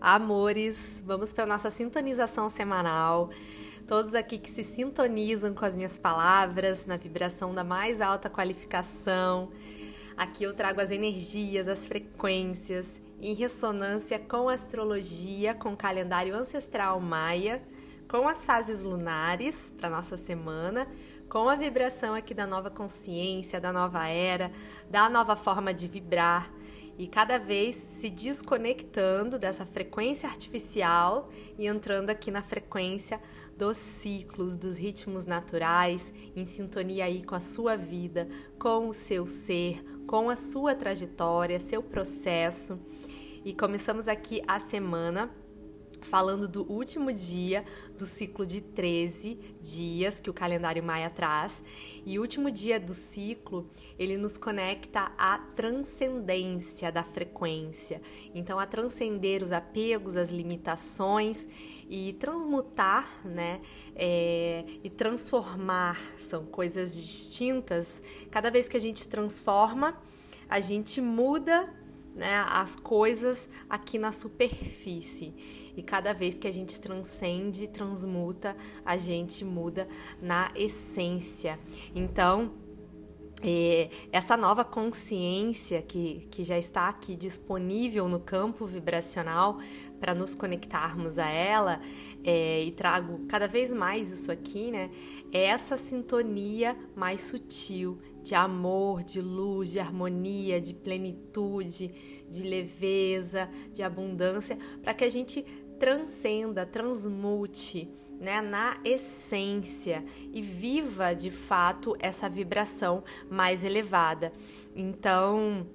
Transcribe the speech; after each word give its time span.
Amores, 0.00 1.02
vamos 1.04 1.32
para 1.32 1.44
nossa 1.44 1.70
sintonização 1.70 2.48
semanal. 2.48 3.30
Todos 3.84 4.14
aqui 4.14 4.38
que 4.38 4.48
se 4.48 4.62
sintonizam 4.62 5.52
com 5.52 5.64
as 5.64 5.74
minhas 5.74 5.98
palavras 5.98 6.86
na 6.86 6.96
vibração 6.96 7.52
da 7.52 7.64
mais 7.64 8.00
alta 8.00 8.30
qualificação. 8.30 9.50
Aqui 10.16 10.44
eu 10.44 10.54
trago 10.54 10.80
as 10.80 10.92
energias, 10.92 11.66
as 11.66 11.84
frequências 11.84 13.00
em 13.20 13.34
ressonância 13.34 14.20
com 14.20 14.48
astrologia, 14.48 15.52
com 15.52 15.76
calendário 15.76 16.32
ancestral 16.32 17.00
maia, 17.00 17.60
com 18.06 18.28
as 18.28 18.44
fases 18.44 18.84
lunares 18.84 19.74
para 19.76 19.90
nossa 19.90 20.16
semana, 20.16 20.86
com 21.28 21.48
a 21.48 21.56
vibração 21.56 22.14
aqui 22.14 22.32
da 22.34 22.46
nova 22.46 22.70
consciência, 22.70 23.60
da 23.60 23.72
nova 23.72 24.06
era, 24.06 24.52
da 24.88 25.10
nova 25.10 25.34
forma 25.34 25.74
de 25.74 25.88
vibrar 25.88 26.48
e 26.98 27.06
cada 27.06 27.38
vez 27.38 27.76
se 27.76 28.10
desconectando 28.10 29.38
dessa 29.38 29.64
frequência 29.64 30.28
artificial 30.28 31.30
e 31.56 31.68
entrando 31.68 32.10
aqui 32.10 32.28
na 32.28 32.42
frequência 32.42 33.20
dos 33.56 33.76
ciclos, 33.76 34.56
dos 34.56 34.76
ritmos 34.76 35.24
naturais, 35.24 36.12
em 36.34 36.44
sintonia 36.44 37.04
aí 37.04 37.24
com 37.24 37.36
a 37.36 37.40
sua 37.40 37.76
vida, 37.76 38.28
com 38.58 38.88
o 38.88 38.94
seu 38.94 39.26
ser, 39.26 39.80
com 40.06 40.28
a 40.28 40.34
sua 40.34 40.74
trajetória, 40.74 41.60
seu 41.60 41.82
processo. 41.82 42.80
E 43.44 43.54
começamos 43.54 44.08
aqui 44.08 44.42
a 44.46 44.58
semana 44.58 45.30
falando 46.02 46.46
do 46.48 46.70
último 46.70 47.12
dia 47.12 47.64
do 47.96 48.06
ciclo 48.06 48.46
de 48.46 48.60
13 48.60 49.38
dias 49.60 50.20
que 50.20 50.30
o 50.30 50.34
calendário 50.34 50.82
maia 50.82 51.10
traz. 51.10 51.62
E 52.04 52.18
o 52.18 52.22
último 52.22 52.50
dia 52.50 52.78
do 52.78 52.94
ciclo, 52.94 53.68
ele 53.98 54.16
nos 54.16 54.36
conecta 54.38 55.12
à 55.18 55.38
transcendência 55.38 56.90
da 56.90 57.02
frequência. 57.02 58.00
Então, 58.34 58.58
a 58.58 58.66
transcender 58.66 59.42
os 59.42 59.52
apegos, 59.52 60.16
as 60.16 60.30
limitações 60.30 61.46
e 61.88 62.12
transmutar, 62.14 63.08
né? 63.24 63.60
É, 63.94 64.64
e 64.84 64.90
transformar 64.90 66.00
são 66.18 66.46
coisas 66.46 66.94
distintas. 66.94 68.00
Cada 68.30 68.50
vez 68.50 68.68
que 68.68 68.76
a 68.76 68.80
gente 68.80 69.08
transforma, 69.08 70.00
a 70.48 70.60
gente 70.60 71.00
muda 71.00 71.68
né, 72.18 72.44
as 72.48 72.76
coisas 72.76 73.48
aqui 73.70 73.98
na 73.98 74.12
superfície. 74.12 75.32
E 75.76 75.82
cada 75.82 76.12
vez 76.12 76.36
que 76.36 76.46
a 76.46 76.52
gente 76.52 76.80
transcende, 76.80 77.68
transmuta, 77.68 78.56
a 78.84 78.96
gente 78.96 79.44
muda 79.44 79.88
na 80.20 80.50
essência. 80.54 81.58
Então, 81.94 82.52
essa 84.10 84.36
nova 84.36 84.64
consciência 84.64 85.80
que, 85.80 86.26
que 86.30 86.42
já 86.42 86.58
está 86.58 86.88
aqui 86.88 87.14
disponível 87.14 88.08
no 88.08 88.18
campo 88.18 88.66
vibracional 88.66 89.58
para 90.00 90.14
nos 90.14 90.34
conectarmos 90.34 91.18
a 91.18 91.28
ela, 91.28 91.80
é, 92.24 92.64
e 92.64 92.72
trago 92.72 93.26
cada 93.28 93.46
vez 93.46 93.72
mais 93.72 94.10
isso 94.10 94.30
aqui, 94.30 94.70
né? 94.70 94.90
É 95.32 95.44
essa 95.44 95.76
sintonia 95.76 96.76
mais 96.96 97.22
sutil 97.22 97.98
de 98.22 98.34
amor, 98.34 99.02
de 99.02 99.20
luz, 99.20 99.72
de 99.72 99.78
harmonia, 99.78 100.60
de 100.60 100.74
plenitude, 100.74 101.90
de 102.28 102.42
leveza, 102.42 103.48
de 103.72 103.82
abundância, 103.82 104.58
para 104.82 104.94
que 104.94 105.04
a 105.04 105.10
gente 105.10 105.44
transcenda, 105.78 106.66
transmute 106.66 107.88
né, 108.20 108.40
na 108.40 108.78
essência 108.84 110.04
e 110.32 110.42
viva 110.42 111.14
de 111.14 111.30
fato 111.30 111.96
essa 112.00 112.28
vibração 112.28 113.04
mais 113.30 113.64
elevada. 113.64 114.32
Então, 114.74 115.66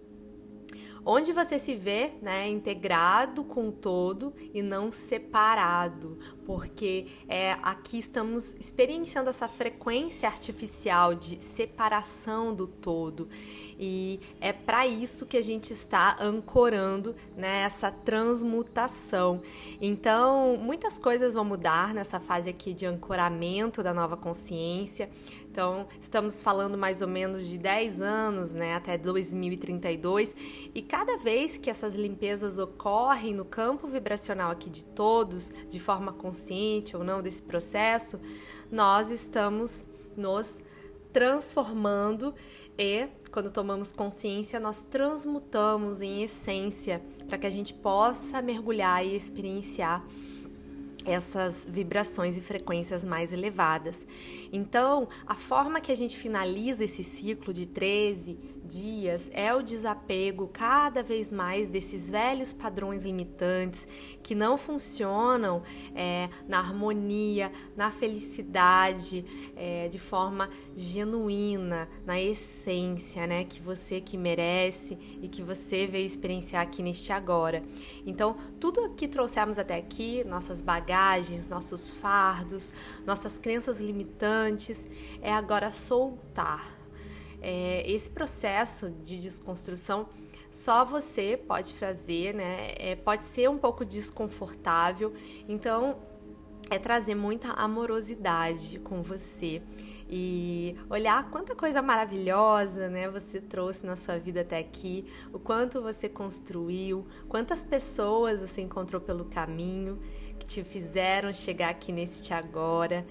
onde 1.05 1.33
você 1.33 1.59
se 1.59 1.75
vê 1.75 2.11
né, 2.21 2.49
integrado 2.49 3.43
com 3.43 3.69
o 3.69 3.71
todo 3.71 4.33
e 4.53 4.61
não 4.61 4.91
separado, 4.91 6.17
porque 6.45 7.07
é, 7.27 7.57
aqui 7.61 7.97
estamos 7.97 8.53
experienciando 8.59 9.29
essa 9.29 9.47
frequência 9.47 10.27
artificial 10.27 11.15
de 11.15 11.43
separação 11.43 12.53
do 12.53 12.67
todo 12.67 13.27
e 13.79 14.19
é 14.39 14.53
para 14.53 14.87
isso 14.87 15.25
que 15.25 15.37
a 15.37 15.41
gente 15.41 15.73
está 15.73 16.15
ancorando 16.19 17.15
nessa 17.35 17.89
né, 17.91 17.97
transmutação. 18.05 19.41
Então, 19.81 20.57
muitas 20.57 20.99
coisas 20.99 21.33
vão 21.33 21.43
mudar 21.43 21.93
nessa 21.93 22.19
fase 22.19 22.49
aqui 22.49 22.73
de 22.73 22.85
ancoramento 22.85 23.83
da 23.83 23.93
nova 23.93 24.15
consciência. 24.15 25.09
Então, 25.53 25.85
estamos 26.01 26.41
falando 26.41 26.75
mais 26.75 27.03
ou 27.03 27.07
menos 27.07 27.45
de 27.45 27.59
10 27.59 28.01
anos, 28.01 28.55
né, 28.55 28.73
até 28.73 28.97
2032, 28.97 30.35
e 30.73 30.81
cada 30.81 31.17
vez 31.17 31.59
que 31.59 31.69
essas 31.69 31.93
limpezas 31.93 32.57
ocorrem 32.57 33.35
no 33.35 33.45
campo 33.45 33.87
vibracional 33.87 34.49
aqui 34.49 34.67
de 34.67 34.83
todos, 34.83 35.53
de 35.69 35.79
forma 35.79 36.11
consciente 36.11 36.97
ou 36.97 37.03
não 37.03 37.21
desse 37.21 37.43
processo, 37.43 38.19
nós 38.71 39.11
estamos 39.11 39.87
nos 40.17 40.59
transformando 41.13 42.33
e 42.75 43.07
quando 43.31 43.51
tomamos 43.51 43.91
consciência, 43.91 44.59
nós 44.59 44.81
transmutamos 44.81 46.01
em 46.01 46.23
essência 46.23 46.99
para 47.29 47.37
que 47.37 47.45
a 47.45 47.51
gente 47.51 47.75
possa 47.75 48.41
mergulhar 48.41 49.05
e 49.05 49.15
experienciar 49.15 50.03
essas 51.05 51.67
vibrações 51.69 52.37
e 52.37 52.41
frequências 52.41 53.03
mais 53.03 53.33
elevadas. 53.33 54.07
Então, 54.51 55.07
a 55.25 55.35
forma 55.35 55.81
que 55.81 55.91
a 55.91 55.95
gente 55.95 56.17
finaliza 56.17 56.83
esse 56.83 57.03
ciclo 57.03 57.53
de 57.53 57.65
13 57.65 58.37
dias 58.65 59.29
é 59.33 59.53
o 59.53 59.61
desapego 59.61 60.49
cada 60.51 61.03
vez 61.03 61.31
mais 61.31 61.67
desses 61.67 62.09
velhos 62.09 62.53
padrões 62.53 63.05
limitantes 63.05 63.87
que 64.21 64.33
não 64.33 64.57
funcionam 64.57 65.61
é, 65.93 66.29
na 66.47 66.59
harmonia, 66.59 67.51
na 67.75 67.91
felicidade, 67.91 69.25
é, 69.55 69.87
de 69.87 69.99
forma 69.99 70.49
genuína, 70.75 71.89
na 72.05 72.19
essência, 72.19 73.27
né, 73.27 73.43
que 73.43 73.61
você 73.61 73.99
que 73.99 74.17
merece 74.17 74.97
e 75.21 75.27
que 75.27 75.41
você 75.41 75.85
veio 75.85 76.05
experienciar 76.05 76.61
aqui 76.63 76.81
neste 76.81 77.11
agora. 77.11 77.63
Então, 78.05 78.35
tudo 78.59 78.89
que 78.91 79.07
trouxemos 79.07 79.57
até 79.57 79.77
aqui, 79.77 80.23
nossas 80.23 80.61
bagagens, 80.61 81.49
nossos 81.49 81.89
fardos, 81.89 82.73
nossas 83.05 83.37
crenças 83.37 83.81
limitantes, 83.81 84.87
é 85.21 85.33
agora 85.33 85.71
soltar 85.71 86.82
é, 87.43 87.83
esse 87.91 88.09
processo 88.09 88.89
de 88.89 89.21
desconstrução 89.21 90.07
só 90.49 90.85
você 90.85 91.35
pode 91.35 91.73
fazer, 91.73 92.33
né? 92.33 92.73
É, 92.77 92.95
pode 92.95 93.25
ser 93.25 93.49
um 93.49 93.57
pouco 93.57 93.83
desconfortável, 93.83 95.13
então 95.47 95.97
é 96.69 96.79
trazer 96.79 97.15
muita 97.15 97.49
amorosidade 97.49 98.79
com 98.79 99.01
você 99.01 99.61
e 100.09 100.75
olhar 100.89 101.29
quanta 101.31 101.55
coisa 101.55 101.81
maravilhosa, 101.81 102.87
né, 102.87 103.09
você 103.09 103.41
trouxe 103.41 103.85
na 103.85 103.95
sua 103.95 104.19
vida 104.19 104.41
até 104.41 104.59
aqui, 104.59 105.05
o 105.33 105.39
quanto 105.39 105.81
você 105.81 106.07
construiu, 106.07 107.07
quantas 107.27 107.65
pessoas 107.65 108.41
você 108.41 108.61
encontrou 108.61 109.01
pelo 109.01 109.25
caminho 109.25 109.99
que 110.37 110.45
te 110.45 110.63
fizeram 110.63 111.33
chegar 111.33 111.69
aqui 111.69 111.91
neste 111.91 112.33
agora. 112.33 113.05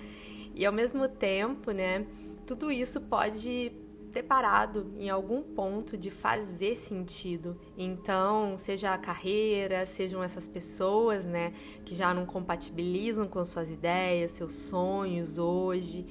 E 0.55 0.65
ao 0.65 0.73
mesmo 0.73 1.09
tempo, 1.09 1.73
né, 1.73 2.07
tudo 2.47 2.71
isso 2.71 3.01
pode 3.01 3.73
ter 4.13 4.23
parado 4.23 4.93
em 4.99 5.09
algum 5.11 5.43
ponto 5.43 5.97
de 5.97 6.11
fazer 6.11 6.77
sentido. 6.77 7.59
Então, 7.77 8.57
seja 8.59 8.93
a 8.93 8.99
carreira, 8.99 9.87
sejam 9.87 10.23
essas 10.23 10.47
pessoas, 10.47 11.27
né, 11.27 11.53
que 11.85 11.95
já 11.95 12.13
não 12.13 12.27
compatibilizam 12.27 13.27
com 13.27 13.45
suas 13.45 13.71
ideias, 13.71 14.33
seus 14.33 14.55
sonhos 14.55 15.39
hoje. 15.39 16.07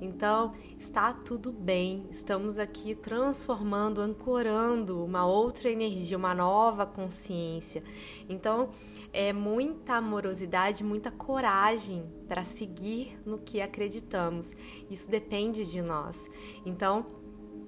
Então, 0.00 0.52
está 0.76 1.12
tudo 1.12 1.52
bem. 1.52 2.06
Estamos 2.10 2.58
aqui 2.58 2.94
transformando, 2.94 4.00
ancorando 4.00 5.04
uma 5.04 5.24
outra 5.26 5.70
energia, 5.70 6.16
uma 6.16 6.34
nova 6.34 6.84
consciência. 6.84 7.82
Então, 8.28 8.70
é 9.12 9.32
muita 9.32 9.94
amorosidade, 9.94 10.82
muita 10.82 11.10
coragem 11.10 12.04
para 12.28 12.44
seguir 12.44 13.18
no 13.24 13.38
que 13.38 13.60
acreditamos. 13.60 14.54
Isso 14.90 15.08
depende 15.10 15.64
de 15.64 15.80
nós. 15.80 16.28
Então, 16.66 17.06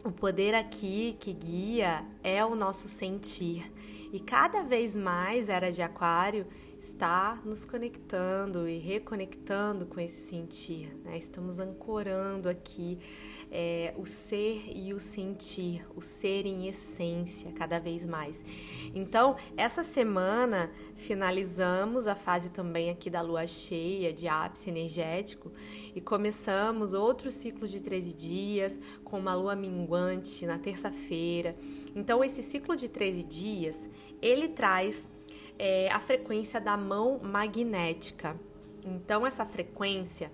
o 0.06 0.12
poder 0.12 0.54
aqui 0.54 1.16
que 1.18 1.32
guia 1.32 2.04
é 2.22 2.44
o 2.44 2.54
nosso 2.54 2.86
sentir. 2.86 3.72
E 4.12 4.20
cada 4.20 4.62
vez 4.62 4.94
mais 4.94 5.48
era 5.48 5.72
de 5.72 5.82
Aquário 5.82 6.46
está 6.86 7.40
nos 7.44 7.64
conectando 7.64 8.68
e 8.68 8.78
reconectando 8.78 9.86
com 9.86 9.98
esse 9.98 10.28
sentir. 10.28 10.96
Né? 11.04 11.18
Estamos 11.18 11.58
ancorando 11.58 12.48
aqui 12.48 12.98
é, 13.50 13.92
o 13.98 14.06
ser 14.06 14.70
e 14.72 14.94
o 14.94 15.00
sentir, 15.00 15.84
o 15.96 16.00
ser 16.00 16.46
em 16.46 16.68
essência, 16.68 17.50
cada 17.52 17.80
vez 17.80 18.06
mais. 18.06 18.44
Então, 18.94 19.36
essa 19.56 19.82
semana 19.82 20.70
finalizamos 20.94 22.06
a 22.06 22.14
fase 22.14 22.50
também 22.50 22.88
aqui 22.88 23.10
da 23.10 23.20
lua 23.20 23.48
cheia, 23.48 24.12
de 24.12 24.28
ápice 24.28 24.70
energético, 24.70 25.52
e 25.92 26.00
começamos 26.00 26.92
outro 26.92 27.32
ciclo 27.32 27.66
de 27.66 27.80
13 27.80 28.14
dias 28.14 28.80
com 29.02 29.18
uma 29.18 29.34
lua 29.34 29.56
minguante 29.56 30.46
na 30.46 30.56
terça-feira. 30.56 31.56
Então, 31.96 32.22
esse 32.22 32.42
ciclo 32.42 32.76
de 32.76 32.88
13 32.88 33.24
dias 33.24 33.90
ele 34.22 34.48
traz 34.48 35.04
é 35.58 35.88
a 35.90 36.00
frequência 36.00 36.60
da 36.60 36.76
mão 36.76 37.18
magnética. 37.22 38.36
Então, 38.84 39.26
essa 39.26 39.44
frequência 39.44 40.30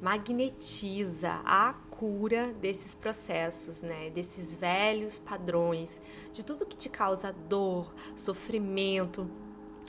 magnetiza 0.00 1.40
a 1.44 1.74
cura 1.90 2.52
desses 2.54 2.92
processos, 2.92 3.82
né? 3.82 4.10
Desses 4.10 4.56
velhos 4.56 5.20
padrões, 5.20 6.02
de 6.32 6.44
tudo 6.44 6.66
que 6.66 6.76
te 6.76 6.88
causa 6.88 7.32
dor, 7.32 7.94
sofrimento. 8.16 9.30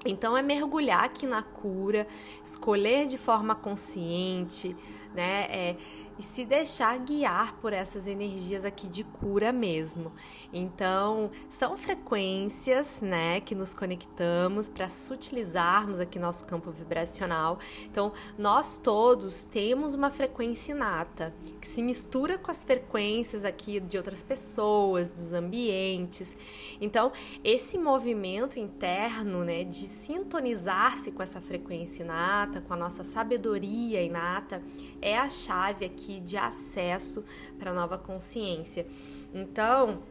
Então 0.05 0.37
é 0.37 0.43
mergulhar 0.43 1.03
aqui 1.03 1.25
na 1.25 1.41
cura, 1.41 2.05
escolher 2.43 3.07
de 3.07 3.17
forma 3.17 3.55
consciente, 3.55 4.75
né? 5.15 5.45
É, 5.49 5.77
e 6.17 6.23
se 6.23 6.45
deixar 6.45 6.97
guiar 6.99 7.55
por 7.57 7.73
essas 7.73 8.07
energias 8.07 8.65
aqui 8.65 8.87
de 8.87 9.03
cura 9.03 9.51
mesmo. 9.51 10.11
Então, 10.51 11.31
são 11.49 11.75
frequências, 11.77 13.01
né, 13.01 13.41
que 13.41 13.55
nos 13.55 13.73
conectamos 13.73 14.69
para 14.69 14.89
sutilizarmos 14.89 15.99
aqui 15.99 16.19
nosso 16.19 16.45
campo 16.45 16.71
vibracional. 16.71 17.59
Então, 17.85 18.11
nós 18.37 18.79
todos 18.79 19.43
temos 19.43 19.93
uma 19.93 20.11
frequência 20.11 20.73
inata 20.73 21.33
que 21.59 21.67
se 21.67 21.81
mistura 21.81 22.37
com 22.37 22.51
as 22.51 22.63
frequências 22.63 23.45
aqui 23.45 23.79
de 23.79 23.97
outras 23.97 24.21
pessoas, 24.21 25.13
dos 25.13 25.33
ambientes. 25.33 26.35
Então, 26.79 27.11
esse 27.43 27.77
movimento 27.77 28.59
interno, 28.59 29.43
né, 29.43 29.63
de 29.63 29.87
sintonizar-se 29.87 31.11
com 31.11 31.23
essa 31.23 31.41
frequência 31.41 32.03
inata, 32.03 32.61
com 32.61 32.73
a 32.73 32.77
nossa 32.77 33.03
sabedoria 33.03 34.01
inata, 34.01 34.61
é 35.01 35.17
a 35.17 35.29
chave 35.29 35.85
aqui 35.85 36.02
de 36.19 36.37
acesso 36.37 37.23
para 37.57 37.71
a 37.71 37.73
nova 37.73 37.97
consciência. 37.97 38.85
Então, 39.33 40.01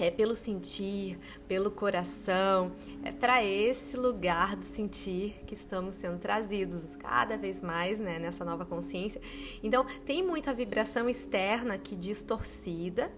é 0.00 0.10
pelo 0.10 0.34
sentir, 0.34 1.18
pelo 1.48 1.70
coração, 1.70 2.72
é 3.02 3.10
para 3.10 3.44
esse 3.44 3.96
lugar 3.96 4.54
do 4.54 4.64
sentir 4.64 5.34
que 5.44 5.54
estamos 5.54 5.96
sendo 5.96 6.18
trazidos 6.18 6.94
cada 6.96 7.36
vez 7.36 7.60
mais, 7.60 7.98
né, 7.98 8.18
nessa 8.18 8.44
nova 8.44 8.64
consciência. 8.64 9.20
Então, 9.62 9.84
tem 10.06 10.24
muita 10.24 10.54
vibração 10.54 11.08
externa 11.08 11.74
aqui 11.74 11.96
distorcida 11.96 13.10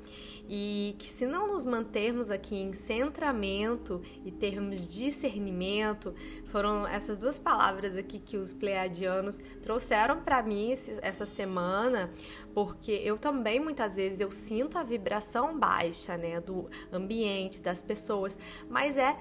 e 0.52 0.96
que 0.98 1.08
se 1.08 1.28
não 1.28 1.46
nos 1.46 1.64
mantermos 1.64 2.28
aqui 2.28 2.56
em 2.56 2.72
centramento 2.72 4.02
e 4.24 4.32
termos 4.32 4.92
discernimento, 4.92 6.12
foram 6.46 6.84
essas 6.84 7.20
duas 7.20 7.38
palavras 7.38 7.96
aqui 7.96 8.18
que 8.18 8.36
os 8.36 8.52
pleiadianos 8.52 9.38
trouxeram 9.62 10.20
para 10.22 10.42
mim 10.42 10.72
esse, 10.72 10.98
essa 11.02 11.24
semana, 11.24 12.12
porque 12.52 12.90
eu 12.90 13.16
também 13.16 13.60
muitas 13.60 13.94
vezes 13.94 14.18
eu 14.18 14.32
sinto 14.32 14.76
a 14.76 14.82
vibração 14.82 15.56
baixa, 15.56 16.16
né, 16.16 16.40
do 16.40 16.68
ambiente, 16.92 17.62
das 17.62 17.80
pessoas, 17.80 18.36
mas 18.68 18.98
é 18.98 19.16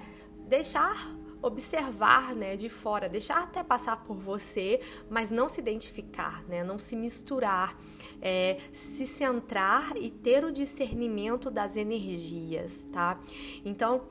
deixar 0.48 1.16
observar, 1.40 2.34
né, 2.34 2.56
de 2.56 2.68
fora, 2.68 3.08
deixar 3.08 3.44
até 3.44 3.62
passar 3.62 4.02
por 4.02 4.16
você, 4.16 4.80
mas 5.08 5.30
não 5.30 5.48
se 5.48 5.60
identificar, 5.60 6.42
né, 6.48 6.64
não 6.64 6.76
se 6.78 6.96
misturar 6.96 7.78
é, 8.20 8.58
se 8.72 9.06
centrar 9.06 9.96
e 9.96 10.10
ter 10.10 10.44
o 10.44 10.52
discernimento 10.52 11.50
das 11.50 11.76
energias, 11.76 12.88
tá? 12.92 13.20
Então, 13.64 14.02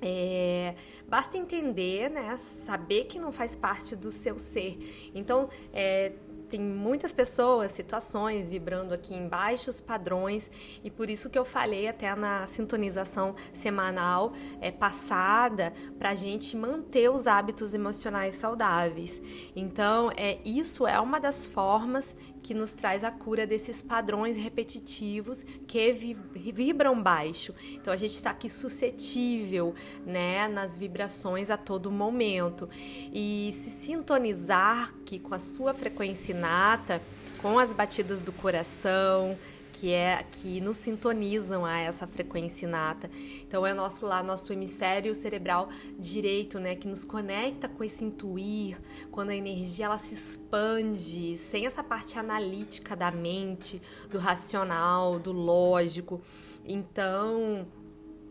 é, 0.00 0.74
basta 1.08 1.36
entender, 1.36 2.08
né? 2.10 2.36
Saber 2.36 3.04
que 3.04 3.18
não 3.18 3.32
faz 3.32 3.56
parte 3.56 3.96
do 3.96 4.10
seu 4.10 4.38
ser. 4.38 5.10
Então, 5.14 5.48
é, 5.72 6.12
tem 6.48 6.60
muitas 6.60 7.12
pessoas, 7.12 7.72
situações 7.72 8.48
vibrando 8.48 8.94
aqui 8.94 9.14
em 9.14 9.28
baixos 9.28 9.80
padrões 9.80 10.50
e 10.82 10.90
por 10.90 11.10
isso 11.10 11.28
que 11.28 11.38
eu 11.38 11.44
falei 11.44 11.88
até 11.88 12.14
na 12.14 12.46
sintonização 12.46 13.34
semanal 13.52 14.32
é, 14.60 14.70
passada 14.70 15.72
para 15.98 16.10
a 16.10 16.14
gente 16.14 16.56
manter 16.56 17.10
os 17.10 17.26
hábitos 17.26 17.74
emocionais 17.74 18.36
saudáveis. 18.36 19.20
Então, 19.54 20.10
é 20.16 20.38
isso 20.44 20.86
é 20.86 20.98
uma 20.98 21.20
das 21.20 21.44
formas 21.44 22.16
que 22.48 22.54
nos 22.54 22.72
traz 22.72 23.04
a 23.04 23.10
cura 23.10 23.46
desses 23.46 23.82
padrões 23.82 24.34
repetitivos 24.34 25.44
que 25.66 25.92
vibram 25.92 27.02
baixo. 27.02 27.54
Então 27.74 27.92
a 27.92 27.96
gente 27.96 28.14
está 28.14 28.30
aqui 28.30 28.48
suscetível, 28.48 29.74
né, 30.06 30.48
nas 30.48 30.74
vibrações 30.74 31.50
a 31.50 31.58
todo 31.58 31.90
momento 31.90 32.66
e 33.12 33.50
se 33.52 33.68
sintonizar 33.68 34.94
aqui 34.94 35.18
com 35.18 35.34
a 35.34 35.38
sua 35.38 35.74
frequência 35.74 36.34
inata, 36.38 37.02
com 37.38 37.58
as 37.58 37.72
batidas 37.72 38.22
do 38.22 38.32
coração, 38.32 39.36
que 39.72 39.92
é 39.92 40.24
que 40.24 40.60
nos 40.60 40.76
sintonizam 40.76 41.64
a 41.64 41.78
essa 41.78 42.04
frequência 42.04 42.66
inata. 42.66 43.08
Então 43.46 43.64
é 43.64 43.72
nosso 43.72 44.06
lá, 44.06 44.22
nosso 44.24 44.52
hemisfério 44.52 45.14
cerebral 45.14 45.68
direito, 45.96 46.58
né, 46.58 46.74
que 46.74 46.88
nos 46.88 47.04
conecta 47.04 47.68
com 47.68 47.84
esse 47.84 48.04
intuir, 48.04 48.76
quando 49.12 49.30
a 49.30 49.36
energia 49.36 49.86
ela 49.86 49.98
se 49.98 50.14
expande, 50.14 51.36
sem 51.36 51.64
essa 51.64 51.84
parte 51.84 52.18
analítica 52.18 52.96
da 52.96 53.12
mente, 53.12 53.80
do 54.10 54.18
racional, 54.18 55.20
do 55.20 55.30
lógico. 55.30 56.20
Então, 56.64 57.66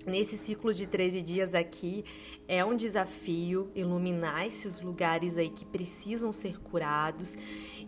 Nesse 0.08 0.38
ciclo 0.38 0.74
de 0.74 0.88
13 0.88 1.22
dias 1.22 1.54
aqui, 1.54 2.06
é 2.48 2.64
um 2.64 2.78
desafio 2.78 3.70
iluminar 3.76 4.48
esses 4.48 4.80
lugares 4.80 5.38
aí 5.38 5.50
que 5.50 5.66
precisam 5.66 6.32
ser 6.32 6.58
curados. 6.62 7.36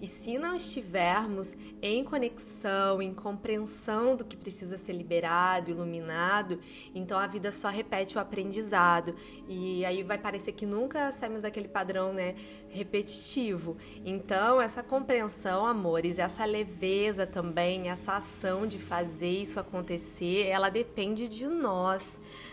E 0.01 0.05
se 0.05 0.37
não 0.37 0.53
estivermos 0.53 1.55
em 1.81 2.03
conexão, 2.03 3.01
em 3.01 3.13
compreensão 3.13 4.17
do 4.17 4.25
que 4.25 4.35
precisa 4.35 4.75
ser 4.75 4.91
liberado, 4.93 5.71
iluminado, 5.71 6.59
então 6.93 7.17
a 7.17 7.25
vida 7.25 7.53
só 7.53 7.69
repete 7.69 8.17
o 8.17 8.19
aprendizado. 8.19 9.15
E 9.47 9.85
aí 9.85 10.03
vai 10.03 10.17
parecer 10.17 10.51
que 10.51 10.65
nunca 10.65 11.13
saímos 11.13 11.43
daquele 11.43 11.69
padrão, 11.69 12.11
né, 12.11 12.35
repetitivo. 12.67 13.77
Então, 14.03 14.61
essa 14.61 14.83
compreensão, 14.83 15.65
amores, 15.65 16.19
essa 16.19 16.43
leveza 16.43 17.25
também, 17.25 17.89
essa 17.89 18.17
ação 18.17 18.67
de 18.67 18.77
fazer 18.77 19.29
isso 19.29 19.57
acontecer, 19.57 20.47
ela 20.47 20.69
depende 20.69 21.29
de 21.29 21.47
nós, 21.47 22.08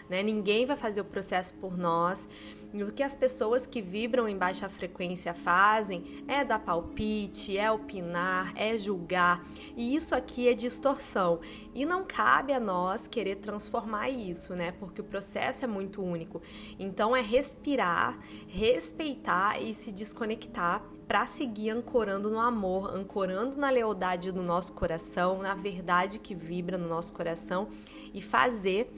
né? 0.09 0.23
Ninguém 0.23 0.67
vai 0.67 0.77
fazer 0.77 1.01
o 1.01 1.05
processo 1.05 1.55
por 1.55 1.77
nós. 1.77 2.29
E 2.75 2.83
o 2.83 2.93
que 2.93 3.03
as 3.03 3.17
pessoas 3.17 3.65
que 3.65 3.81
vibram 3.81 4.29
em 4.29 4.37
baixa 4.37 4.69
frequência 4.69 5.33
fazem 5.33 6.25
é 6.29 6.45
dar 6.45 6.59
palpite, 6.59 7.57
é 7.57 7.71
opinar, 7.71 8.53
é 8.55 8.77
julgar. 8.77 9.43
E 9.77 9.95
isso 9.95 10.15
aqui 10.15 10.49
é 10.49 10.53
distorção. 10.53 11.41
E 11.75 11.87
não 11.87 12.05
cabe 12.05 12.53
a 12.53 12.61
nós 12.61 13.09
querer 13.09 13.37
transformar 13.37 14.11
isso, 14.11 14.55
né? 14.55 14.73
Porque 14.73 15.01
o 15.01 15.05
processo 15.05 15.65
é 15.65 15.69
muito 15.69 16.03
único. 16.03 16.43
Então 16.79 17.17
é 17.17 17.23
respirar, 17.23 18.19
respeitar 18.47 19.61
e 19.63 19.73
se 19.73 19.91
desconectar 19.91 20.83
para 21.07 21.27
seguir 21.27 21.71
ancorando 21.71 22.29
no 22.29 22.41
amor, 22.41 22.93
ancorando 22.95 23.57
na 23.57 23.71
lealdade 23.71 24.33
do 24.33 24.43
nosso 24.43 24.73
coração, 24.75 25.39
na 25.39 25.55
verdade 25.55 26.19
que 26.19 26.35
vibra 26.35 26.77
no 26.77 26.89
nosso 26.89 27.15
coração 27.15 27.69
e 28.13 28.21
fazer 28.21 28.91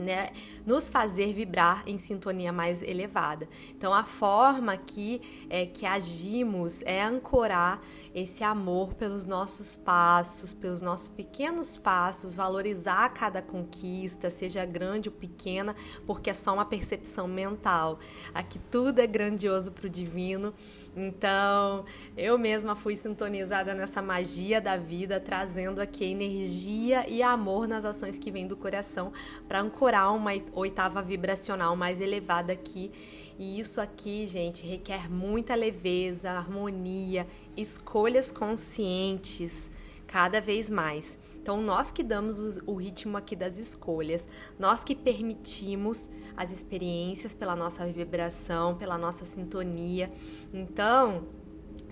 né, 0.00 0.30
nos 0.66 0.88
fazer 0.88 1.32
vibrar 1.32 1.82
em 1.86 1.98
sintonia 1.98 2.52
mais 2.52 2.82
elevada. 2.82 3.48
Então, 3.76 3.92
a 3.92 4.04
forma 4.04 4.76
que, 4.76 5.20
é, 5.50 5.66
que 5.66 5.84
agimos 5.84 6.82
é 6.82 7.02
ancorar 7.02 7.82
esse 8.14 8.44
amor 8.44 8.94
pelos 8.94 9.26
nossos 9.26 9.74
passos, 9.74 10.54
pelos 10.54 10.80
nossos 10.80 11.08
pequenos 11.08 11.76
passos, 11.76 12.34
valorizar 12.34 13.08
cada 13.10 13.42
conquista, 13.42 14.30
seja 14.30 14.64
grande 14.64 15.08
ou 15.08 15.14
pequena, 15.14 15.74
porque 16.06 16.30
é 16.30 16.34
só 16.34 16.54
uma 16.54 16.64
percepção 16.64 17.26
mental. 17.26 17.98
Aqui 18.32 18.58
tudo 18.70 19.00
é 19.00 19.06
grandioso 19.06 19.72
para 19.72 19.86
o 19.86 19.90
divino. 19.90 20.54
Então, 20.96 21.84
eu 22.16 22.38
mesma 22.38 22.76
fui 22.76 22.94
sintonizada 22.94 23.74
nessa 23.74 24.00
magia 24.00 24.60
da 24.60 24.76
vida, 24.76 25.18
trazendo 25.18 25.80
aqui 25.80 26.04
energia 26.04 27.08
e 27.08 27.20
amor 27.20 27.66
nas 27.66 27.84
ações 27.84 28.16
que 28.16 28.30
vêm 28.30 28.46
do 28.46 28.56
coração 28.56 29.12
para 29.48 29.60
ancorar 29.60 29.83
uma 29.92 30.30
oitava 30.54 31.02
vibracional 31.02 31.76
mais 31.76 32.00
elevada 32.00 32.52
aqui. 32.52 32.90
E 33.38 33.58
isso 33.58 33.80
aqui, 33.80 34.26
gente, 34.26 34.64
requer 34.66 35.10
muita 35.10 35.54
leveza, 35.54 36.30
harmonia, 36.30 37.26
escolhas 37.56 38.30
conscientes 38.30 39.70
cada 40.06 40.40
vez 40.40 40.70
mais. 40.70 41.18
Então, 41.42 41.60
nós 41.60 41.92
que 41.92 42.02
damos 42.02 42.58
o 42.66 42.74
ritmo 42.74 43.18
aqui 43.18 43.36
das 43.36 43.58
escolhas, 43.58 44.26
nós 44.58 44.82
que 44.82 44.94
permitimos 44.94 46.08
as 46.34 46.50
experiências 46.50 47.34
pela 47.34 47.54
nossa 47.54 47.84
vibração, 47.84 48.76
pela 48.76 48.96
nossa 48.96 49.26
sintonia. 49.26 50.10
Então, 50.54 51.22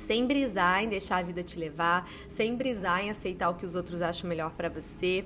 sem 0.03 0.27
brisar 0.27 0.83
em 0.83 0.89
deixar 0.89 1.19
a 1.19 1.23
vida 1.23 1.43
te 1.43 1.59
levar, 1.59 2.09
sem 2.29 2.57
brisar 2.57 3.01
em 3.05 3.11
aceitar 3.11 3.51
o 3.51 3.55
que 3.55 3.65
os 3.65 3.75
outros 3.75 4.03
acham 4.03 4.29
melhor 4.29 4.53
para 4.53 4.69
você. 4.69 5.25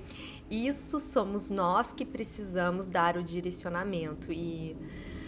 Isso 0.51 1.01
somos 1.01 1.51
nós 1.51 1.93
que 1.93 2.05
precisamos 2.05 2.87
dar 2.87 3.17
o 3.17 3.23
direcionamento 3.23 4.33
e 4.33 4.77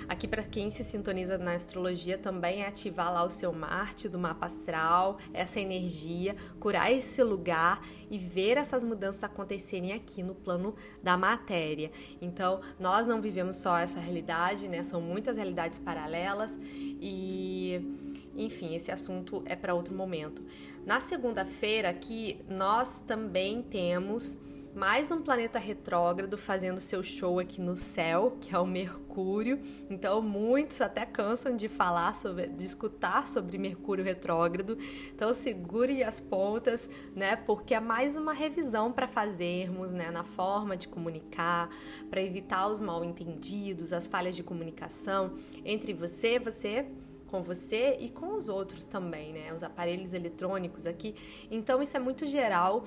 Aqui, 0.09 0.27
para 0.27 0.43
quem 0.43 0.71
se 0.71 0.83
sintoniza 0.83 1.37
na 1.37 1.53
astrologia, 1.53 2.17
também 2.17 2.63
é 2.63 2.67
ativar 2.67 3.13
lá 3.13 3.23
o 3.23 3.29
seu 3.29 3.53
Marte 3.53 4.09
do 4.09 4.19
mapa 4.19 4.47
astral, 4.47 5.19
essa 5.35 5.61
energia, 5.61 6.35
curar 6.59 6.91
esse 6.91 7.23
lugar 7.23 7.87
e 8.11 8.17
ver 8.17 8.57
essas 8.57 8.83
mudanças 8.83 9.23
acontecerem 9.23 9.93
aqui 9.93 10.23
no 10.23 10.35
plano 10.35 10.75
da 11.03 11.19
matéria. 11.19 11.91
Então, 12.23 12.63
nós 12.81 13.07
não 13.07 13.21
vivemos 13.21 13.57
só 13.57 13.77
essa 13.77 14.01
realidade, 14.01 14.67
né? 14.67 14.83
São 14.83 15.03
muitas 15.03 15.37
realidades 15.37 15.79
paralelas 15.79 16.59
e. 16.63 18.08
Enfim, 18.39 18.75
esse 18.75 18.93
assunto 18.93 19.43
é 19.45 19.57
para 19.57 19.75
outro 19.75 19.95
momento. 19.95 20.45
Na 20.87 21.01
segunda-feira 21.01 21.91
aqui, 21.91 22.41
nós 22.49 23.03
também 23.07 23.63
temos 23.63 24.39
mais 24.75 25.11
um 25.11 25.21
planeta 25.21 25.59
retrógrado 25.59 26.39
fazendo 26.39 26.79
seu 26.79 27.03
show 27.03 27.41
aqui 27.41 27.61
no 27.61 27.77
céu, 27.77 28.37
que 28.41 28.55
é 28.55 28.59
o 28.61 28.65
Mercúrio. 28.65 29.59
Então, 29.91 30.23
muitos 30.23 30.81
até 30.81 31.05
cansam 31.05 31.57
de 31.57 31.69
falar 31.69 32.15
sobre, 32.15 32.47
de 32.47 32.65
escutar 32.65 33.27
sobre 33.27 33.59
Mercúrio 33.59 34.05
retrógrado. 34.05 34.79
Então, 35.13 35.35
segure 35.35 36.05
as 36.05 36.21
pontas, 36.21 36.89
né? 37.13 37.35
Porque 37.35 37.75
é 37.75 37.81
mais 37.81 38.17
uma 38.17 38.33
revisão 38.33 38.93
para 38.93 39.09
fazermos, 39.09 39.93
né, 39.93 40.13
na 40.13 40.23
forma 40.23 40.77
de 40.77 40.87
comunicar, 40.87 41.69
para 42.09 42.23
evitar 42.23 42.69
os 42.69 42.81
mal-entendidos, 42.81 43.93
as 43.93 44.07
falhas 44.07 44.37
de 44.37 44.45
comunicação 44.45 45.33
entre 45.65 45.93
você, 45.93 46.39
você 46.39 46.87
com 47.29 47.43
você 47.43 47.97
e 48.01 48.09
com 48.09 48.37
os 48.37 48.49
outros 48.49 48.87
também, 48.87 49.33
né? 49.33 49.53
Os 49.53 49.63
aparelhos 49.63 50.13
eletrônicos 50.13 50.87
aqui. 50.87 51.15
Então, 51.51 51.81
isso 51.81 51.97
é 51.97 52.01
muito 52.01 52.27
geral 52.27 52.85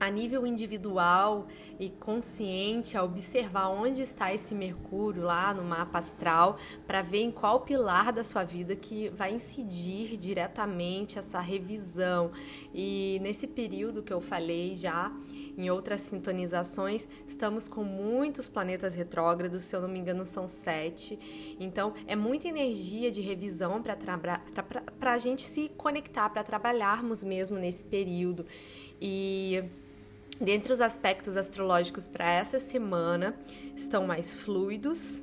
a 0.00 0.10
nível 0.10 0.46
individual 0.46 1.48
e 1.78 1.90
consciente 1.90 2.96
a 2.96 3.02
observar 3.02 3.68
onde 3.68 4.02
está 4.02 4.32
esse 4.32 4.54
Mercúrio 4.54 5.22
lá 5.22 5.52
no 5.52 5.64
mapa 5.64 5.98
astral 5.98 6.58
para 6.86 7.02
ver 7.02 7.22
em 7.22 7.30
qual 7.30 7.60
pilar 7.60 8.12
da 8.12 8.22
sua 8.22 8.44
vida 8.44 8.76
que 8.76 9.08
vai 9.10 9.34
incidir 9.34 10.16
diretamente 10.16 11.18
essa 11.18 11.40
revisão. 11.40 12.30
E 12.72 13.18
nesse 13.22 13.46
período 13.46 14.02
que 14.02 14.12
eu 14.12 14.20
falei 14.20 14.74
já 14.76 15.12
em 15.58 15.68
outras 15.70 16.00
sintonizações, 16.02 17.08
estamos 17.26 17.66
com 17.66 17.82
muitos 17.82 18.48
planetas 18.48 18.94
retrógrados, 18.94 19.64
se 19.64 19.74
eu 19.74 19.82
não 19.82 19.88
me 19.88 19.98
engano 19.98 20.24
são 20.24 20.46
sete. 20.46 21.18
Então 21.58 21.92
é 22.06 22.14
muita 22.14 22.46
energia 22.46 23.10
de 23.10 23.20
revisão 23.20 23.82
para 23.82 25.12
a 25.12 25.18
gente 25.18 25.42
se 25.42 25.68
conectar, 25.76 26.30
para 26.30 26.44
trabalharmos 26.44 27.24
mesmo 27.24 27.58
nesse 27.58 27.84
período. 27.84 28.46
E 29.00 29.64
Dentre 30.40 30.72
os 30.72 30.80
aspectos 30.80 31.36
astrológicos 31.36 32.06
para 32.06 32.30
essa 32.30 32.60
semana 32.60 33.34
estão 33.74 34.06
mais 34.06 34.36
fluidos, 34.36 35.20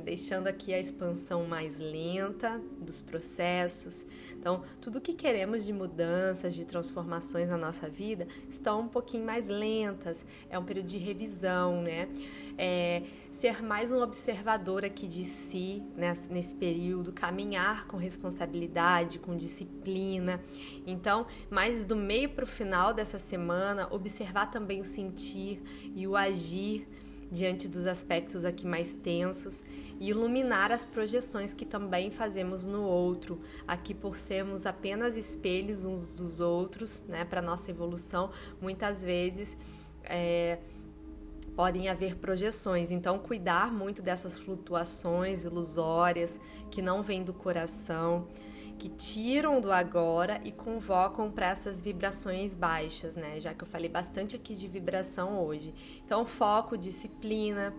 deixando 0.00 0.46
aqui 0.46 0.72
a 0.72 0.78
expansão 0.78 1.44
mais 1.46 1.80
lenta 1.80 2.60
dos 2.80 3.02
processos. 3.02 4.06
Então, 4.32 4.62
tudo 4.80 5.00
que 5.00 5.12
queremos 5.12 5.64
de 5.64 5.72
mudanças, 5.72 6.54
de 6.54 6.64
transformações 6.64 7.50
na 7.50 7.56
nossa 7.56 7.88
vida, 7.88 8.26
estão 8.48 8.82
um 8.82 8.88
pouquinho 8.88 9.24
mais 9.24 9.48
lentas. 9.48 10.26
É 10.48 10.58
um 10.58 10.64
período 10.64 10.86
de 10.86 10.98
revisão, 10.98 11.82
né? 11.82 12.08
É, 12.58 13.02
ser 13.30 13.62
mais 13.62 13.92
um 13.92 14.00
observador 14.00 14.82
aqui 14.82 15.06
de 15.06 15.22
si 15.22 15.82
né, 15.94 16.16
nesse 16.30 16.54
período, 16.54 17.12
caminhar 17.12 17.86
com 17.86 17.98
responsabilidade, 17.98 19.18
com 19.18 19.36
disciplina. 19.36 20.40
Então, 20.86 21.26
mais 21.50 21.84
do 21.84 21.94
meio 21.94 22.30
para 22.30 22.44
o 22.44 22.46
final 22.46 22.94
dessa 22.94 23.18
semana, 23.18 23.86
observar 23.90 24.46
também 24.46 24.80
o 24.80 24.84
sentir 24.84 25.60
e 25.94 26.06
o 26.06 26.16
agir 26.16 26.88
diante 27.30 27.68
dos 27.68 27.86
aspectos 27.86 28.44
aqui 28.44 28.66
mais 28.66 28.96
tensos 28.96 29.64
e 29.98 30.10
iluminar 30.10 30.70
as 30.70 30.84
projeções 30.84 31.52
que 31.52 31.64
também 31.64 32.10
fazemos 32.10 32.66
no 32.66 32.82
outro, 32.82 33.40
aqui 33.66 33.94
por 33.94 34.16
sermos 34.16 34.66
apenas 34.66 35.16
espelhos 35.16 35.84
uns 35.84 36.14
dos 36.14 36.40
outros, 36.40 37.02
né, 37.08 37.24
para 37.24 37.42
nossa 37.42 37.70
evolução, 37.70 38.30
muitas 38.60 39.02
vezes 39.02 39.56
é, 40.04 40.58
podem 41.56 41.88
haver 41.88 42.16
projeções, 42.16 42.90
então 42.90 43.18
cuidar 43.18 43.72
muito 43.72 44.02
dessas 44.02 44.38
flutuações 44.38 45.44
ilusórias 45.44 46.38
que 46.70 46.82
não 46.82 47.02
vêm 47.02 47.24
do 47.24 47.32
coração, 47.32 48.28
que 48.78 48.88
tiram 48.88 49.60
do 49.60 49.72
agora 49.72 50.40
e 50.44 50.52
convocam 50.52 51.30
para 51.30 51.48
essas 51.48 51.80
vibrações 51.80 52.54
baixas, 52.54 53.16
né? 53.16 53.40
Já 53.40 53.54
que 53.54 53.64
eu 53.64 53.68
falei 53.68 53.88
bastante 53.88 54.36
aqui 54.36 54.54
de 54.54 54.68
vibração 54.68 55.44
hoje. 55.44 55.74
Então, 56.04 56.24
foco, 56.24 56.76
disciplina, 56.76 57.74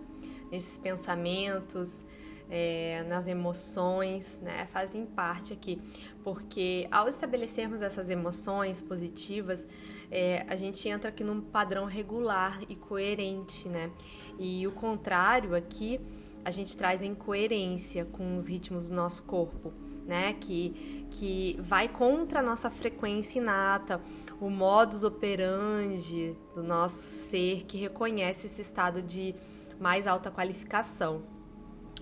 nesses 0.50 0.78
pensamentos, 0.78 2.04
é, 2.50 3.04
nas 3.08 3.26
emoções, 3.26 4.40
né, 4.42 4.66
fazem 4.72 5.04
parte 5.04 5.52
aqui, 5.52 5.80
porque 6.24 6.88
ao 6.90 7.08
estabelecermos 7.08 7.82
essas 7.82 8.08
emoções 8.08 8.80
positivas, 8.80 9.66
é, 10.10 10.44
a 10.48 10.56
gente 10.56 10.88
entra 10.88 11.10
aqui 11.10 11.22
num 11.22 11.40
padrão 11.40 11.84
regular 11.84 12.60
e 12.68 12.74
coerente, 12.74 13.68
né? 13.68 13.90
E 14.38 14.66
o 14.66 14.72
contrário 14.72 15.54
aqui, 15.54 16.00
a 16.44 16.50
gente 16.50 16.76
traz 16.78 17.02
a 17.02 17.04
incoerência 17.04 18.06
com 18.06 18.34
os 18.34 18.48
ritmos 18.48 18.88
do 18.88 18.94
nosso 18.94 19.22
corpo, 19.24 19.72
né? 20.08 20.32
Que, 20.32 21.06
que 21.10 21.60
vai 21.60 21.86
contra 21.86 22.40
a 22.40 22.42
nossa 22.42 22.70
frequência 22.70 23.38
inata, 23.38 24.00
o 24.40 24.48
modus 24.48 25.04
operandi 25.04 26.34
do 26.54 26.62
nosso 26.62 27.02
ser 27.02 27.64
que 27.66 27.76
reconhece 27.76 28.46
esse 28.46 28.62
estado 28.62 29.02
de 29.02 29.34
mais 29.78 30.06
alta 30.06 30.30
qualificação. 30.30 31.22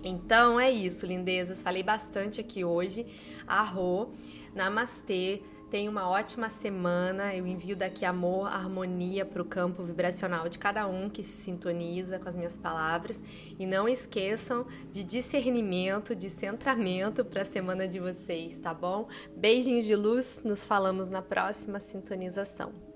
Então 0.03 0.59
é 0.59 0.71
isso, 0.71 1.05
lindezas. 1.05 1.61
Falei 1.61 1.83
bastante 1.83 2.39
aqui 2.39 2.63
hoje. 2.63 3.05
Arro, 3.45 4.13
namastê. 4.55 5.41
Tenha 5.69 5.91
uma 5.91 6.09
ótima 6.09 6.47
semana. 6.47 7.35
Eu 7.35 7.45
envio 7.45 7.75
daqui 7.75 8.05
amor, 8.05 8.47
harmonia 8.47 9.25
para 9.25 9.41
o 9.41 9.45
campo 9.45 9.83
vibracional 9.83 10.47
de 10.47 10.57
cada 10.57 10.87
um 10.87 11.09
que 11.09 11.21
se 11.21 11.43
sintoniza 11.43 12.19
com 12.19 12.29
as 12.29 12.35
minhas 12.35 12.57
palavras. 12.57 13.21
E 13.59 13.65
não 13.65 13.87
esqueçam 13.87 14.65
de 14.91 15.03
discernimento, 15.03 16.15
de 16.15 16.29
centramento 16.29 17.25
para 17.25 17.41
a 17.41 17.45
semana 17.45 17.85
de 17.87 17.99
vocês, 17.99 18.57
tá 18.59 18.73
bom? 18.73 19.09
Beijinhos 19.35 19.85
de 19.85 19.95
luz. 19.95 20.41
Nos 20.45 20.63
falamos 20.63 21.09
na 21.09 21.21
próxima 21.21 21.79
sintonização. 21.79 22.86